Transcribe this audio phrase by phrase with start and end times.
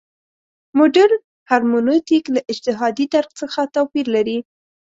[0.77, 4.37] مډرن هرمنوتیک له اجتهادي درک څخه توپیر لري.